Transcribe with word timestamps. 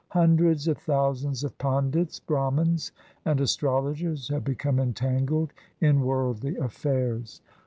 Hundreds 0.15 0.67
of 0.67 0.79
thousands 0.79 1.43
of 1.43 1.55
Pandits, 1.59 2.19
Brahmans, 2.19 2.91
and 3.23 3.39
Astrologers 3.39 4.29
had 4.29 4.43
become 4.43 4.79
entangled 4.79 5.53
in 5.79 6.01
worldly 6.01 6.57
affairs. 6.57 7.39